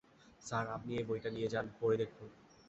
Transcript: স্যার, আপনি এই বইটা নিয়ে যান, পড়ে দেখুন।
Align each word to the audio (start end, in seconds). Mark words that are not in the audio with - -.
স্যার, 0.41 0.65
আপনি 0.67 0.91
এই 0.97 1.03
বইটা 1.03 1.29
নিয়ে 1.29 1.49
যান, 1.49 1.65
পড়ে 1.79 1.95
দেখুন। 1.97 2.27